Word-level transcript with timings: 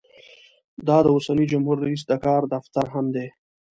دا 0.87 0.97
د 1.05 1.07
اوسني 1.15 1.45
جمهور 1.51 1.77
رییس 1.85 2.03
د 2.07 2.13
کار 2.25 2.41
دفتر 2.53 2.85
هم 2.93 3.05
دی. 3.15 3.27